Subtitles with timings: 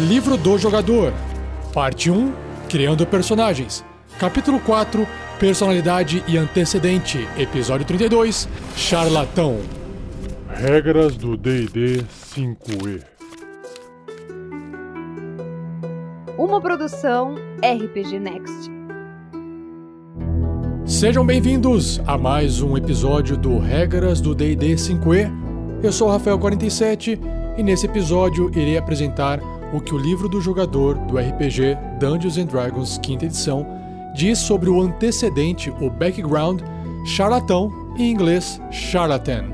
[0.00, 1.12] Livro do Jogador,
[1.74, 2.32] Parte 1
[2.68, 3.84] Criando Personagens,
[4.16, 5.04] Capítulo 4
[5.40, 9.58] Personalidade e Antecedente, Episódio 32 Charlatão.
[10.50, 13.02] Regras do DD 5E.
[16.38, 18.70] Uma produção RPG Next.
[20.86, 25.28] Sejam bem-vindos a mais um episódio do Regras do D&D 5e.
[25.82, 27.18] Eu sou o Rafael47
[27.56, 29.40] e nesse episódio irei apresentar
[29.72, 33.66] o que o livro do jogador do RPG Dungeons and Dragons 5 edição
[34.14, 36.62] diz sobre o antecedente, o background,
[37.04, 39.44] charlatão, em inglês charlatan.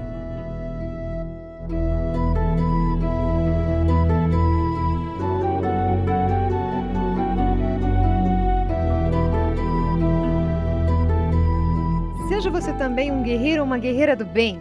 [12.29, 14.61] Seja você também um guerreiro ou uma guerreira do bem.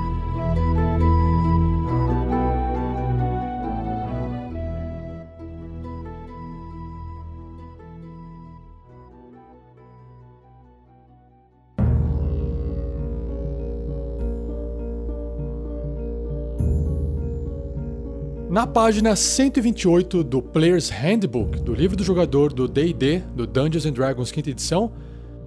[18.51, 23.93] Na página 128 do Player's Handbook, do livro do jogador do D&D, do Dungeons and
[23.93, 24.91] Dragons 5 edição,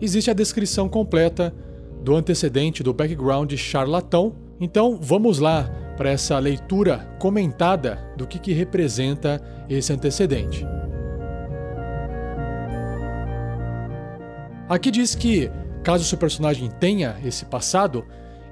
[0.00, 1.54] existe a descrição completa
[2.02, 4.34] do antecedente do background charlatão.
[4.58, 5.64] Então, vamos lá
[5.98, 10.66] para essa leitura comentada do que, que representa esse antecedente.
[14.66, 15.50] Aqui diz que,
[15.82, 18.02] caso seu personagem tenha esse passado,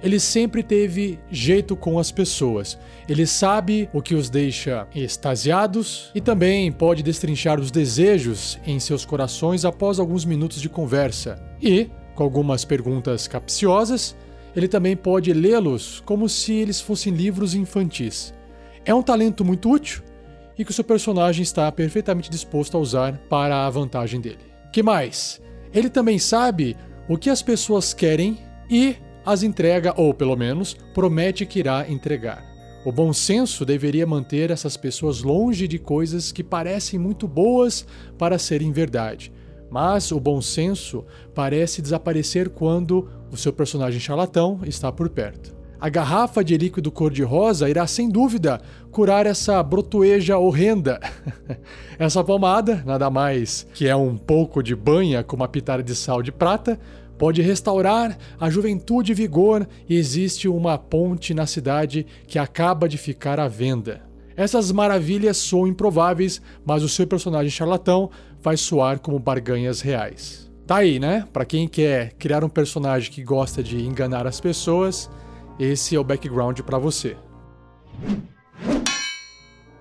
[0.02, 2.76] ele sempre teve jeito com as pessoas.
[3.08, 9.04] Ele sabe o que os deixa extasiados e também pode destrinchar os desejos em seus
[9.04, 11.40] corações após alguns minutos de conversa.
[11.62, 14.16] E, com algumas perguntas capciosas,
[14.56, 18.34] ele também pode lê-los como se eles fossem livros infantis.
[18.84, 20.02] É um talento muito útil
[20.58, 24.52] e que o seu personagem está perfeitamente disposto a usar para a vantagem dele.
[24.72, 25.40] Que mais?
[25.72, 26.76] Ele também sabe
[27.08, 28.38] o que as pessoas querem
[28.68, 32.52] e as entrega, ou pelo menos promete que irá entregar.
[32.84, 37.86] O bom senso deveria manter essas pessoas longe de coisas que parecem muito boas
[38.18, 39.32] para serem verdade.
[39.70, 45.62] Mas o bom senso parece desaparecer quando o seu personagem charlatão está por perto.
[45.80, 48.60] A garrafa de líquido cor-de-rosa irá sem dúvida
[48.92, 51.00] curar essa brotoeja horrenda.
[51.98, 56.22] essa pomada, nada mais que é um pouco de banha com uma pitada de sal
[56.22, 56.78] de prata,
[57.22, 62.98] pode restaurar a juventude e vigor e existe uma ponte na cidade que acaba de
[62.98, 64.02] ficar à venda.
[64.36, 70.50] Essas maravilhas são improváveis, mas o seu personagem charlatão faz soar como barganhas reais.
[70.66, 71.24] Tá aí, né?
[71.32, 75.08] Para quem quer criar um personagem que gosta de enganar as pessoas,
[75.60, 77.16] esse é o background para você.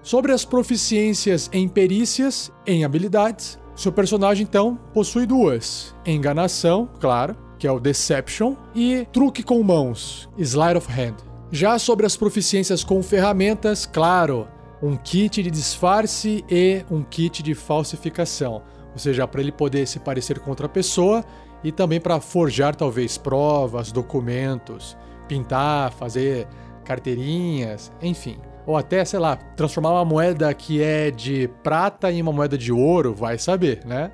[0.04, 7.68] Sobre as proficiências em perícias, em habilidades, seu personagem, então, possui duas: enganação, claro, que
[7.68, 11.16] é o Deception, e truque com mãos, Slide of Hand.
[11.52, 14.48] Já sobre as proficiências com ferramentas, claro,
[14.82, 18.64] um kit de disfarce e um kit de falsificação.
[18.94, 21.24] Ou seja, para ele poder se parecer com outra pessoa
[21.64, 26.48] e também para forjar talvez provas, documentos, pintar, fazer
[26.84, 28.38] carteirinhas, enfim.
[28.72, 32.72] Ou até, sei lá, transformar uma moeda que é de prata em uma moeda de
[32.72, 34.14] ouro, vai saber, né?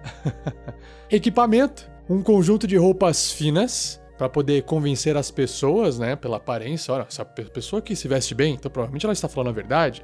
[1.11, 6.91] Equipamento: um conjunto de roupas finas para poder convencer as pessoas, né, pela aparência.
[6.91, 10.03] Olha, essa pessoa que se veste bem, então provavelmente ela está falando a verdade.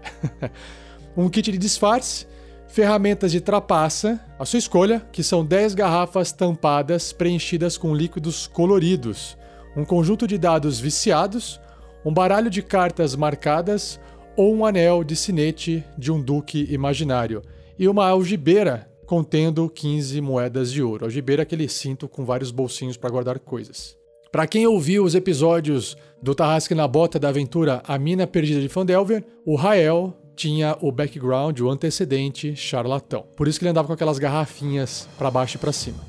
[1.17, 2.27] um kit de disfarce,
[2.67, 9.35] ferramentas de trapaça, a sua escolha, que são 10 garrafas tampadas preenchidas com líquidos coloridos,
[9.75, 11.59] um conjunto de dados viciados,
[12.05, 13.99] um baralho de cartas marcadas,
[14.35, 17.41] ou um anel de sinete de um duque imaginário,
[17.77, 21.05] e uma algibeira contendo 15 moedas de ouro.
[21.05, 23.97] Algibeira é aquele cinto com vários bolsinhos para guardar coisas.
[24.31, 28.69] Para quem ouviu os episódios do Tarrasque na Bota da aventura A Mina Perdida de
[28.69, 33.25] Fandelver, o Rael tinha o background, o antecedente charlatão.
[33.35, 35.99] Por isso que ele andava com aquelas garrafinhas para baixo e para cima.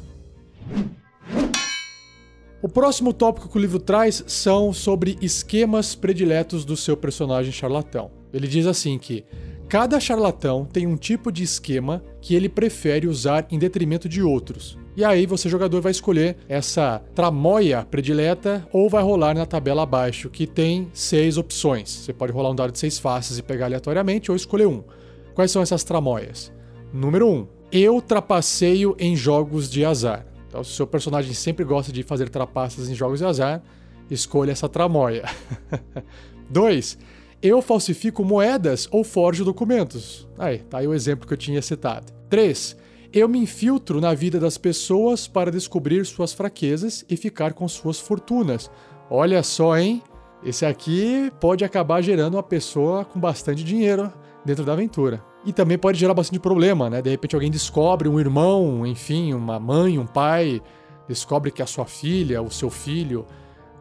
[2.65, 8.11] O próximo tópico que o livro traz são sobre esquemas prediletos do seu personagem charlatão.
[8.33, 9.23] Ele diz assim que
[9.69, 14.79] cada charlatão tem um tipo de esquema que ele prefere usar em detrimento de outros.
[14.97, 20.31] E aí você, jogador, vai escolher essa tramóia predileta ou vai rolar na tabela abaixo,
[20.31, 21.91] que tem seis opções.
[21.91, 24.83] Você pode rolar um dado de seis faces e pegar aleatoriamente ou escolher um.
[25.35, 26.51] Quais são essas tramóias?
[26.95, 27.31] Número 1.
[27.31, 30.25] Um, eu trapaceio em jogos de azar.
[30.55, 33.61] Então, se o seu personagem sempre gosta de fazer trapaças em jogos de azar,
[34.09, 35.25] escolha essa tramóia.
[36.49, 36.97] 2.
[37.43, 40.29] Eu falsifico moedas ou forjo documentos.
[40.39, 42.13] Aí, tá aí o exemplo que eu tinha citado.
[42.31, 42.77] 3.
[43.13, 47.99] Eu me infiltro na vida das pessoas para descobrir suas fraquezas e ficar com suas
[47.99, 48.71] fortunas.
[49.11, 50.05] Olha só, hein?
[50.45, 54.13] Esse aqui pode acabar gerando uma pessoa com bastante dinheiro
[54.45, 55.34] dentro da aventura.
[55.45, 57.03] E também pode gerar bastante problema, né?
[57.03, 60.63] De repente alguém descobre um irmão, enfim, uma mãe, um pai,
[61.07, 63.27] descobre que a sua filha, o seu filho,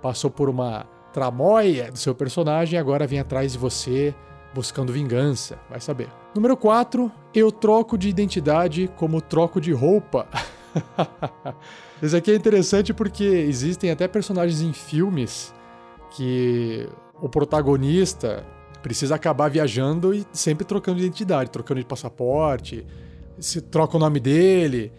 [0.02, 4.14] passou por uma tramóia do seu personagem e agora vem atrás de você
[4.54, 6.10] buscando vingança, vai saber.
[6.36, 10.28] Número 4, eu troco de identidade como troco de roupa.
[12.02, 15.54] Esse aqui é interessante porque existem até personagens em filmes
[16.12, 16.88] que
[17.22, 18.46] o protagonista
[18.84, 22.86] precisa acabar viajando e sempre trocando de identidade, trocando de passaporte,
[23.40, 24.92] se troca o nome dele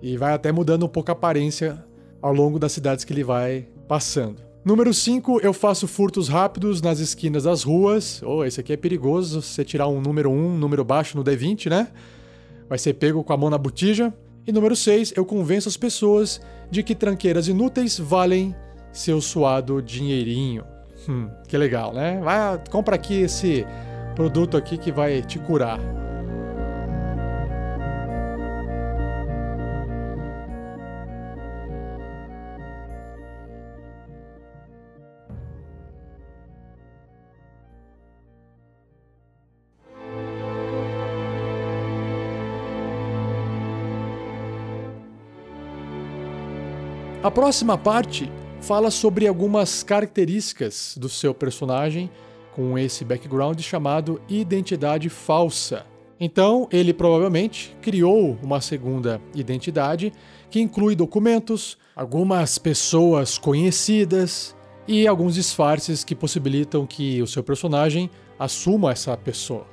[0.00, 1.84] e vai até mudando um pouco a aparência
[2.22, 4.40] ao longo das cidades que ele vai passando.
[4.64, 8.22] Número 5, eu faço furtos rápidos nas esquinas das ruas.
[8.24, 11.68] Oh, esse aqui é perigoso, você tirar um número 1, um, número baixo no D20,
[11.68, 11.88] né?
[12.68, 14.14] Vai ser pego com a mão na botija.
[14.46, 16.40] E número 6, eu convenço as pessoas
[16.70, 18.54] de que tranqueiras inúteis valem
[18.92, 20.71] seu suado dinheirinho.
[21.08, 22.20] Hum, que legal, né?
[22.22, 23.66] Vai, compra aqui esse
[24.14, 25.78] produto aqui que vai te curar.
[47.22, 48.28] A próxima parte
[48.62, 52.08] fala sobre algumas características do seu personagem
[52.54, 55.84] com esse background chamado identidade falsa.
[56.20, 60.12] Então, ele provavelmente criou uma segunda identidade
[60.48, 64.54] que inclui documentos, algumas pessoas conhecidas
[64.86, 69.66] e alguns disfarces que possibilitam que o seu personagem assuma essa pessoa.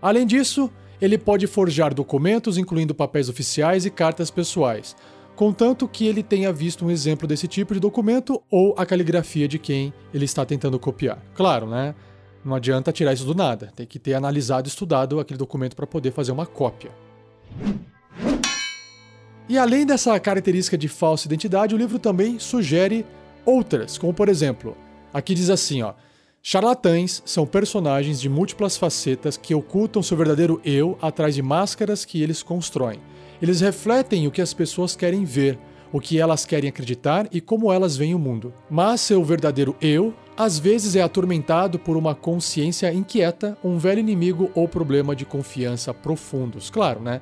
[0.00, 0.70] Além disso,
[1.00, 4.94] ele pode forjar documentos incluindo papéis oficiais e cartas pessoais,
[5.36, 9.58] contanto que ele tenha visto um exemplo desse tipo de documento ou a caligrafia de
[9.58, 11.22] quem ele está tentando copiar.
[11.34, 11.94] Claro, né?
[12.42, 15.86] Não adianta tirar isso do nada, tem que ter analisado e estudado aquele documento para
[15.86, 16.90] poder fazer uma cópia.
[19.48, 23.04] E além dessa característica de falsa identidade, o livro também sugere
[23.44, 24.76] outras, como por exemplo,
[25.12, 25.92] aqui diz assim, ó:
[26.42, 32.22] Charlatães são personagens de múltiplas facetas que ocultam seu verdadeiro eu atrás de máscaras que
[32.22, 33.00] eles constroem.
[33.40, 35.58] Eles refletem o que as pessoas querem ver,
[35.92, 38.52] o que elas querem acreditar e como elas veem o mundo.
[38.68, 44.50] Mas seu verdadeiro eu, às vezes, é atormentado por uma consciência inquieta, um velho inimigo
[44.54, 46.70] ou problema de confiança profundos.
[46.70, 47.20] Claro, né?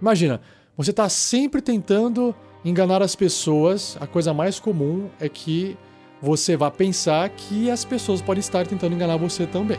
[0.00, 0.40] Imagina,
[0.76, 2.34] você está sempre tentando
[2.64, 5.76] enganar as pessoas, a coisa mais comum é que
[6.20, 9.78] você vá pensar que as pessoas podem estar tentando enganar você também.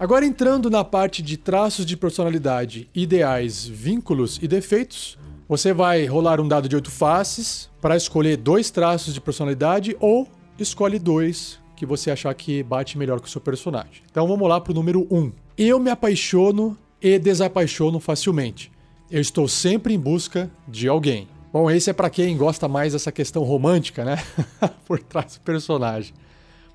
[0.00, 6.40] Agora entrando na parte de traços de personalidade, ideais, vínculos e defeitos, você vai rolar
[6.40, 10.26] um dado de oito faces para escolher dois traços de personalidade ou
[10.58, 14.02] escolhe dois que você achar que bate melhor com o seu personagem.
[14.10, 15.18] Então vamos lá para o número 1.
[15.18, 15.32] Um.
[15.58, 18.72] Eu me apaixono e desapaixono facilmente.
[19.10, 21.28] Eu estou sempre em busca de alguém.
[21.52, 24.16] Bom, esse é para quem gosta mais dessa questão romântica, né?
[24.88, 26.14] Por trás do personagem.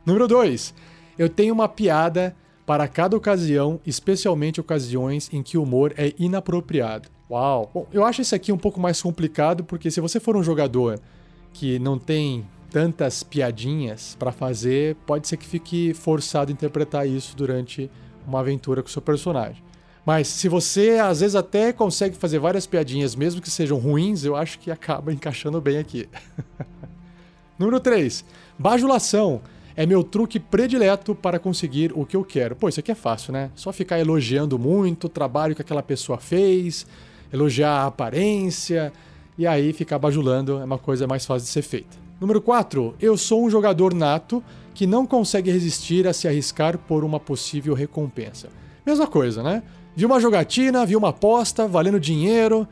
[0.05, 0.75] Número 2.
[1.17, 2.35] Eu tenho uma piada
[2.65, 7.09] para cada ocasião, especialmente ocasiões em que o humor é inapropriado.
[7.29, 7.69] Uau!
[7.73, 10.99] Bom, eu acho esse aqui um pouco mais complicado porque se você for um jogador
[11.53, 17.35] que não tem tantas piadinhas para fazer, pode ser que fique forçado a interpretar isso
[17.35, 17.89] durante
[18.27, 19.63] uma aventura com o seu personagem.
[20.05, 24.35] Mas se você às vezes até consegue fazer várias piadinhas, mesmo que sejam ruins, eu
[24.35, 26.07] acho que acaba encaixando bem aqui.
[27.57, 28.25] Número 3.
[28.59, 29.41] Bajulação
[29.75, 32.55] é meu truque predileto para conseguir o que eu quero.
[32.55, 33.51] Pô, isso aqui é fácil, né?
[33.55, 36.85] Só ficar elogiando muito o trabalho que aquela pessoa fez,
[37.31, 38.93] elogiar a aparência,
[39.37, 41.97] e aí ficar bajulando é uma coisa mais fácil de ser feita.
[42.19, 42.95] Número 4.
[43.01, 44.41] Eu sou um jogador nato
[44.73, 48.49] que não consegue resistir a se arriscar por uma possível recompensa.
[48.85, 49.63] Mesma coisa, né?
[49.95, 52.67] Viu uma jogatina, viu uma aposta, valendo dinheiro,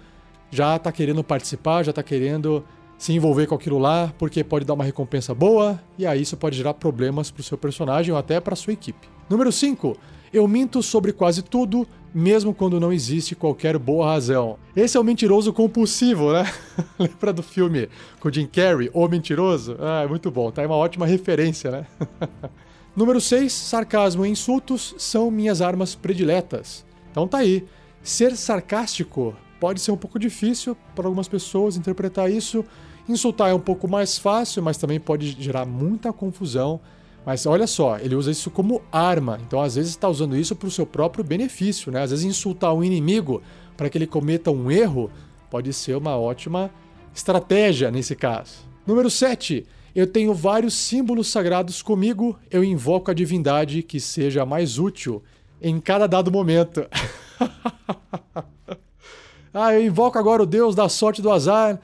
[0.51, 2.63] já tá querendo participar, já tá querendo
[3.03, 6.55] se envolver com aquilo lá, porque pode dar uma recompensa boa, e aí isso pode
[6.55, 9.09] gerar problemas para o seu personagem ou até para sua equipe.
[9.29, 9.97] Número 5.
[10.31, 14.57] Eu minto sobre quase tudo, mesmo quando não existe qualquer boa razão.
[14.73, 16.49] Esse é o mentiroso compulsivo, né?
[16.97, 17.89] Lembra do filme
[18.21, 19.75] com Jim Carrey, O Mentiroso?
[19.81, 20.61] Ah, é muito bom, tá?
[20.61, 21.85] É uma ótima referência, né?
[22.95, 26.85] Número 6, sarcasmo e insultos são minhas armas prediletas.
[27.11, 27.67] Então tá aí.
[28.01, 32.63] Ser sarcástico pode ser um pouco difícil para algumas pessoas interpretar isso.
[33.07, 36.79] Insultar é um pouco mais fácil, mas também pode gerar muita confusão.
[37.25, 39.39] Mas olha só, ele usa isso como arma.
[39.45, 41.91] Então, às vezes, está usando isso para o seu próprio benefício.
[41.91, 42.01] Né?
[42.01, 43.41] Às vezes, insultar um inimigo
[43.77, 45.09] para que ele cometa um erro
[45.49, 46.69] pode ser uma ótima
[47.13, 48.55] estratégia nesse caso.
[48.85, 49.65] Número 7.
[49.95, 52.37] Eu tenho vários símbolos sagrados comigo.
[52.49, 55.21] Eu invoco a divindade que seja mais útil
[55.61, 56.85] em cada dado momento.
[59.53, 61.79] ah, eu invoco agora o deus da sorte do azar.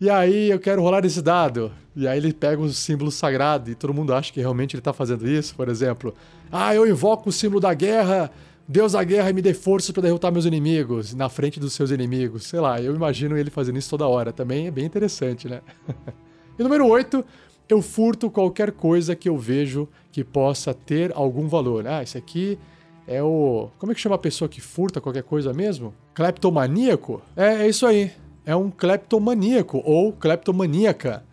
[0.00, 1.72] E aí eu quero rolar esse dado.
[1.96, 4.92] E aí ele pega o símbolo sagrado e todo mundo acha que realmente ele está
[4.92, 6.14] fazendo isso, por exemplo.
[6.50, 8.30] Ah, eu invoco o símbolo da guerra,
[8.66, 12.46] Deus da guerra me dê força para derrotar meus inimigos, na frente dos seus inimigos.
[12.46, 14.32] Sei lá, eu imagino ele fazendo isso toda hora.
[14.32, 15.60] Também é bem interessante, né?
[16.58, 17.24] e número 8,
[17.68, 21.86] eu furto qualquer coisa que eu vejo que possa ter algum valor.
[21.86, 22.58] Ah, isso aqui
[23.06, 23.68] é o.
[23.78, 25.94] Como é que chama a pessoa que furta qualquer coisa mesmo?
[26.14, 27.22] Cleptomaníaco?
[27.36, 28.12] É, é isso aí.
[28.46, 31.24] É um cleptomaníaco ou cleptomaníaca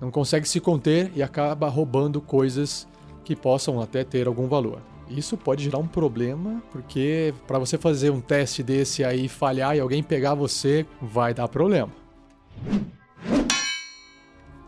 [0.00, 2.86] não consegue se conter e acaba roubando coisas
[3.24, 4.80] que possam até ter algum valor.
[5.08, 9.80] Isso pode gerar um problema, porque para você fazer um teste desse aí falhar e
[9.80, 11.90] alguém pegar você, vai dar problema.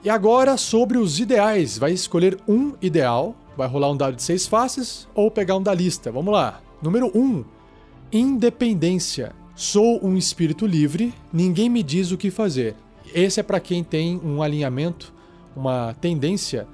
[0.02, 1.76] E agora sobre os ideais.
[1.76, 5.74] Vai escolher um ideal, vai rolar um dado de seis faces ou pegar um da
[5.74, 6.10] lista.
[6.10, 6.60] Vamos lá.
[6.80, 7.20] Número 1.
[7.20, 7.44] Um,
[8.12, 9.34] independência.
[9.58, 12.76] Sou um espírito livre, ninguém me diz o que fazer.
[13.12, 15.12] Esse é para quem tem um alinhamento
[15.56, 16.64] uma tendência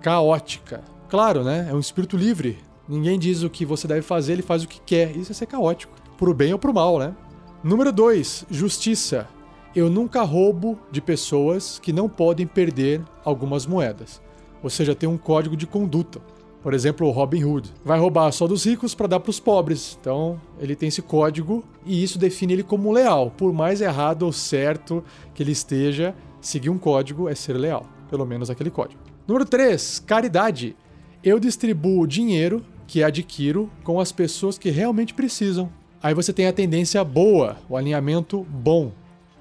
[0.00, 0.82] caótica.
[1.08, 1.68] Claro, né?
[1.70, 2.58] É um espírito livre.
[2.88, 5.16] Ninguém diz o que você deve fazer, ele faz o que quer.
[5.16, 5.94] Isso é ser caótico.
[6.18, 7.14] Pro bem ou pro mal, né?
[7.62, 9.28] Número 2, justiça.
[9.72, 14.20] Eu nunca roubo de pessoas que não podem perder algumas moedas.
[14.60, 16.20] Ou seja, tem um código de conduta.
[16.62, 19.98] Por exemplo, o Robin Hood vai roubar só dos ricos para dar para os pobres.
[20.00, 23.32] Então, ele tem esse código e isso define ele como leal.
[23.36, 25.02] Por mais errado ou certo
[25.34, 29.00] que ele esteja, seguir um código é ser leal pelo menos aquele código.
[29.26, 30.76] Número 3, caridade.
[31.24, 35.72] Eu distribuo dinheiro que adquiro com as pessoas que realmente precisam.
[36.02, 38.92] Aí você tem a tendência boa, o alinhamento bom.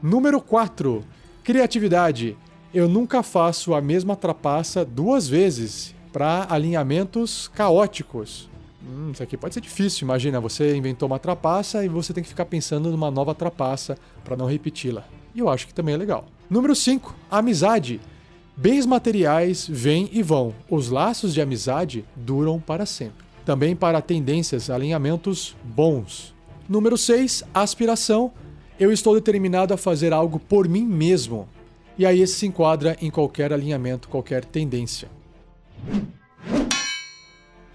[0.02, 1.04] Número 4,
[1.44, 2.38] criatividade.
[2.74, 8.50] Eu nunca faço a mesma trapaça duas vezes para alinhamentos caóticos.
[8.84, 10.06] Hum, isso aqui pode ser difícil.
[10.06, 14.36] Imagina, você inventou uma trapaça e você tem que ficar pensando numa nova trapaça para
[14.36, 15.06] não repeti-la.
[15.34, 16.26] E eu acho que também é legal.
[16.50, 18.02] Número 5, amizade.
[18.56, 23.26] Bens materiais vêm e vão, os laços de amizade duram para sempre.
[23.46, 26.36] Também para tendências, alinhamentos bons.
[26.68, 28.32] Número 6, aspiração.
[28.80, 31.48] Eu estou determinado a fazer algo por mim mesmo.
[31.98, 35.10] E aí esse se enquadra em qualquer alinhamento, qualquer tendência.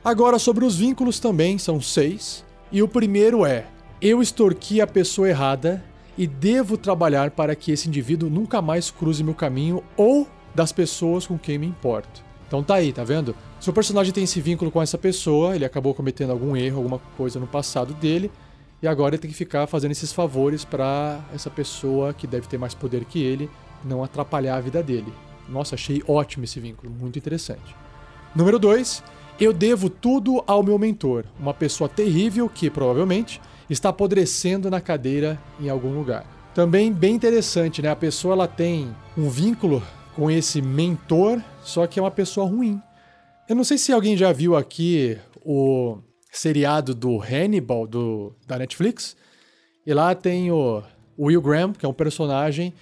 [0.04, 2.44] Agora sobre os vínculos também são seis.
[2.70, 3.66] E o primeiro é:
[4.00, 5.82] eu extorqui a pessoa errada
[6.16, 11.26] e devo trabalhar para que esse indivíduo nunca mais cruze meu caminho ou das pessoas
[11.26, 12.24] com quem me importo.
[12.46, 13.34] Então tá aí, tá vendo?
[13.58, 16.98] Se o personagem tem esse vínculo com essa pessoa, ele acabou cometendo algum erro, alguma
[17.16, 18.30] coisa no passado dele,
[18.80, 22.58] e agora ele tem que ficar fazendo esses favores para essa pessoa que deve ter
[22.58, 23.50] mais poder que ele
[23.84, 25.12] não atrapalhar a vida dele.
[25.48, 27.74] Nossa, achei ótimo esse vínculo, muito interessante.
[28.36, 29.02] Número 2,
[29.40, 33.40] eu devo tudo ao meu mentor, uma pessoa terrível que provavelmente
[33.70, 36.50] está apodrecendo na cadeira em algum lugar.
[36.54, 37.88] Também bem interessante, né?
[37.88, 39.82] A pessoa ela tem um vínculo
[40.14, 42.78] com esse mentor, só que é uma pessoa ruim.
[43.48, 45.96] Eu não sei se alguém já viu aqui o
[46.30, 49.16] seriado do Hannibal do, da Netflix.
[49.86, 50.82] E lá tem o
[51.18, 52.74] Will Graham, que é um personagem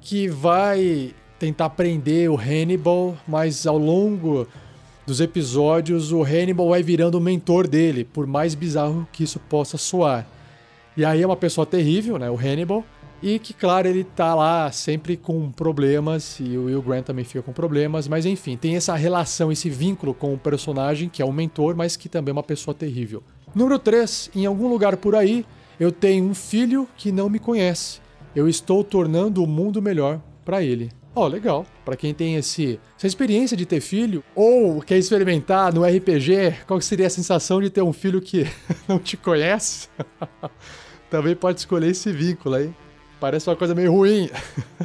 [0.00, 4.46] que vai tentar prender o Hannibal, mas ao longo
[5.06, 9.76] dos episódios o Hannibal vai virando o mentor dele, por mais bizarro que isso possa
[9.76, 10.26] soar.
[10.96, 12.84] E aí é uma pessoa terrível, né, o Hannibal,
[13.22, 17.40] e que, claro, ele tá lá sempre com problemas, e o Will Grant também fica
[17.40, 21.32] com problemas, mas enfim, tem essa relação, esse vínculo com o personagem, que é um
[21.32, 23.22] mentor, mas que também é uma pessoa terrível.
[23.54, 25.46] Número 3, em algum lugar por aí,
[25.78, 28.00] eu tenho um filho que não me conhece.
[28.34, 30.90] Eu estou tornando o mundo melhor para ele.
[31.14, 31.66] Ó, oh, legal.
[31.84, 36.80] Para quem tem esse, essa experiência de ter filho, ou quer experimentar no RPG, qual
[36.80, 38.46] seria a sensação de ter um filho que
[38.88, 39.88] não te conhece?
[41.10, 42.72] Também pode escolher esse vínculo aí.
[43.20, 44.30] Parece uma coisa meio ruim.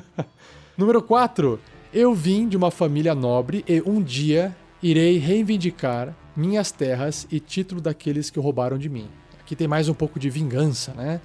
[0.77, 1.57] Número 4.
[1.93, 4.53] Eu vim de uma família nobre e um dia
[4.83, 9.09] irei reivindicar minhas terras e título daqueles que roubaram de mim.
[9.39, 11.21] Aqui tem mais um pouco de vingança, né?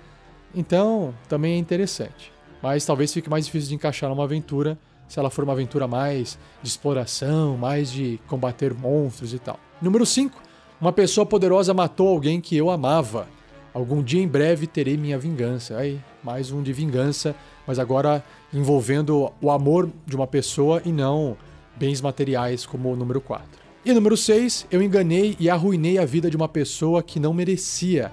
[0.54, 2.32] Então, também é interessante.
[2.62, 4.78] Mas talvez fique mais difícil de encaixar numa aventura
[5.12, 9.60] se ela for uma aventura mais de exploração, mais de combater monstros e tal.
[9.82, 10.40] Número 5.
[10.80, 13.28] Uma pessoa poderosa matou alguém que eu amava.
[13.74, 15.76] Algum dia em breve terei minha vingança.
[15.76, 21.36] Aí, mais um de vingança, mas agora envolvendo o amor de uma pessoa e não
[21.76, 23.46] bens materiais como o número 4.
[23.84, 28.10] E número 6, eu enganei e arruinei a vida de uma pessoa que não merecia.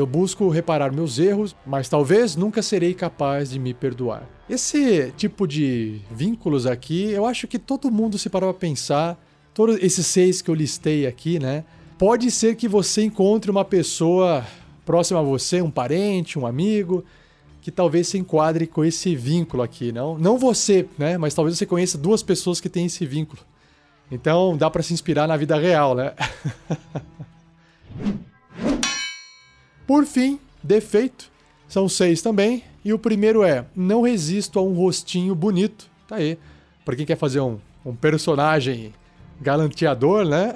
[0.00, 4.26] Eu busco reparar meus erros, mas talvez nunca serei capaz de me perdoar.
[4.48, 9.76] Esse tipo de vínculos aqui, eu acho que todo mundo se parou a pensar, todos
[9.82, 11.64] esses seis que eu listei aqui, né?
[11.98, 14.42] Pode ser que você encontre uma pessoa
[14.86, 17.04] próxima a você, um parente, um amigo,
[17.60, 20.18] que talvez se enquadre com esse vínculo aqui, não?
[20.18, 21.18] Não você, né?
[21.18, 23.42] Mas talvez você conheça duas pessoas que têm esse vínculo.
[24.10, 26.14] Então dá para se inspirar na vida real, né?
[29.90, 31.32] Por fim, defeito.
[31.66, 32.62] São seis também.
[32.84, 35.90] E o primeiro é: não resisto a um rostinho bonito.
[36.06, 36.38] Tá aí.
[36.84, 38.94] Pra quem quer fazer um, um personagem
[39.40, 40.54] galanteador, né?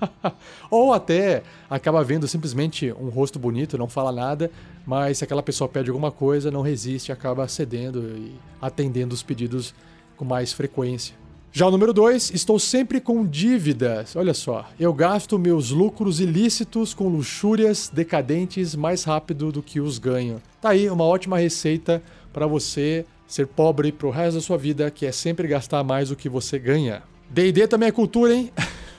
[0.70, 4.50] Ou até acaba vendo simplesmente um rosto bonito, não fala nada,
[4.86, 9.74] mas se aquela pessoa pede alguma coisa, não resiste, acaba cedendo e atendendo os pedidos
[10.16, 11.14] com mais frequência.
[11.56, 14.16] Já o número 2, estou sempre com dívidas.
[14.16, 19.96] Olha só, eu gasto meus lucros ilícitos com luxúrias decadentes mais rápido do que os
[19.98, 20.42] ganho.
[20.60, 25.06] Tá aí uma ótima receita para você ser pobre pro resto da sua vida, que
[25.06, 27.04] é sempre gastar mais do que você ganha.
[27.30, 28.50] D&D também é cultura, hein?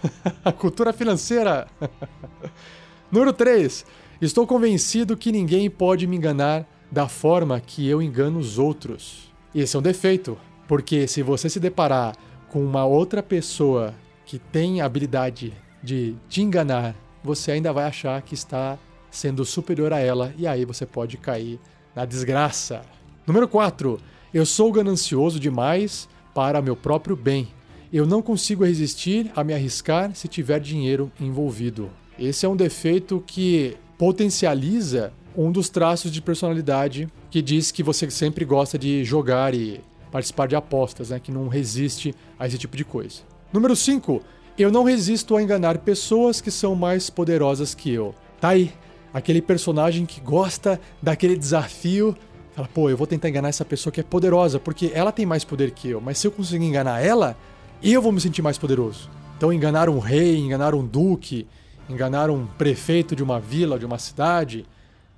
[0.58, 1.68] cultura financeira.
[3.12, 3.86] Número 3.
[4.22, 9.30] Estou convencido que ninguém pode me enganar da forma que eu engano os outros.
[9.54, 10.38] Esse é um defeito,
[10.70, 12.16] porque se você se deparar
[12.56, 13.94] com uma outra pessoa
[14.26, 15.52] que tem a habilidade
[15.84, 18.80] de te enganar, você ainda vai achar que está
[19.12, 21.60] sendo superior a ela e aí você pode cair
[21.94, 22.82] na desgraça.
[23.28, 24.00] Número 4.
[24.34, 27.50] Eu sou ganancioso demais para meu próprio bem.
[27.92, 31.90] Eu não consigo resistir a me arriscar se tiver dinheiro envolvido.
[32.18, 38.10] Esse é um defeito que potencializa um dos traços de personalidade que diz que você
[38.10, 42.78] sempre gosta de jogar e participar de apostas, né, que não resiste a esse tipo
[42.78, 43.22] de coisa.
[43.52, 44.22] Número 5.
[44.58, 48.15] Eu não resisto a enganar pessoas que são mais poderosas que eu.
[48.39, 48.72] Tá aí,
[49.13, 52.15] aquele personagem que gosta daquele desafio.
[52.54, 55.44] Fala, pô, eu vou tentar enganar essa pessoa que é poderosa, porque ela tem mais
[55.44, 57.38] poder que eu, mas se eu conseguir enganar ela,
[57.84, 59.10] eu vou me sentir mais poderoso.
[59.38, 61.48] Então, enganar um rei, enganar um duque,
[61.89, 64.65] enganar um prefeito de uma vila, de uma cidade,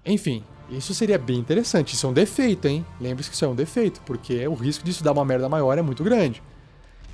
[0.06, 1.94] enfim, isso seria bem interessante.
[1.94, 2.86] Isso é um defeito, hein?
[3.00, 5.82] Lembre-se que isso é um defeito, porque o risco disso dar uma merda maior é
[5.82, 6.42] muito grande.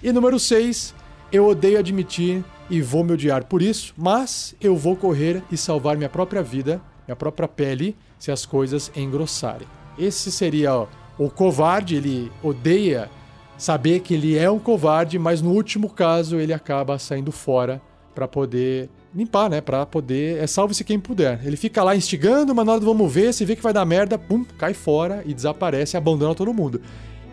[0.01, 0.93] E número 6,
[1.31, 5.95] eu odeio admitir e vou me odiar por isso, mas eu vou correr e salvar
[5.95, 9.67] minha própria vida, minha própria pele, se as coisas engrossarem.
[9.97, 10.87] Esse seria ó,
[11.17, 13.09] o covarde, ele odeia
[13.57, 17.81] saber que ele é um covarde, mas no último caso ele acaba saindo fora
[18.13, 19.61] para poder limpar, né?
[19.61, 20.41] Para poder.
[20.41, 21.39] É salve-se quem puder.
[21.45, 23.85] Ele fica lá instigando, mas na hora do vamos ver, se vê que vai dar
[23.85, 26.81] merda, pum, cai fora e desaparece, abandona todo mundo.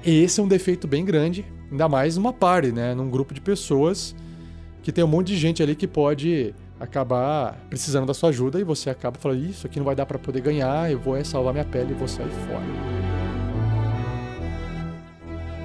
[0.04, 2.94] Esse é um defeito bem grande, ainda mais numa party, né?
[2.94, 4.14] Num grupo de pessoas
[4.82, 8.64] que tem um monte de gente ali que pode acabar precisando da sua ajuda e
[8.64, 11.52] você acaba falando: Isso aqui não vai dar para poder ganhar, eu vou é salvar
[11.52, 13.00] minha pele e vou sair fora.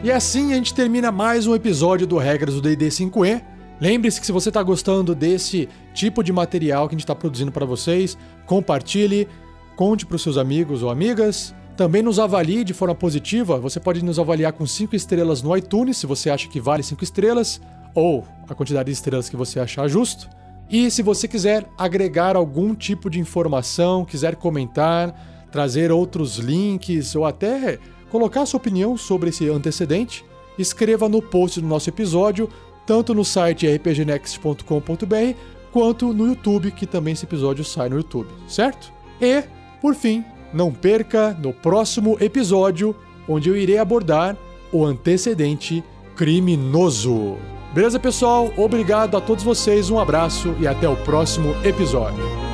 [0.03, 3.54] E assim a gente termina mais um episódio do Regras do D&D 5e.
[3.79, 7.51] Lembre-se que se você está gostando desse tipo de material que a gente está produzindo
[7.51, 9.27] para vocês, compartilhe,
[9.75, 11.53] conte para os seus amigos ou amigas.
[11.75, 13.59] Também nos avalie de forma positiva.
[13.59, 17.03] Você pode nos avaliar com 5 estrelas no iTunes, se você acha que vale 5
[17.03, 17.59] estrelas,
[17.93, 20.29] ou a quantidade de estrelas que você achar justo.
[20.69, 27.25] E se você quiser agregar algum tipo de informação, quiser comentar, trazer outros links ou
[27.25, 27.77] até
[28.09, 30.25] colocar sua opinião sobre esse antecedente,
[30.57, 32.49] escreva no post do nosso episódio,
[32.85, 35.37] tanto no site rpgnext.com.br
[35.71, 38.93] quanto no YouTube, que também esse episódio sai no YouTube, certo?
[39.19, 39.43] E,
[39.81, 42.95] por fim, não perca no próximo episódio,
[43.27, 44.37] onde eu irei abordar
[44.71, 45.83] o antecedente
[46.15, 47.35] criminoso.
[47.73, 48.53] Beleza, pessoal?
[48.55, 52.44] Obrigado a todos vocês, um abraço e até o próximo episódio.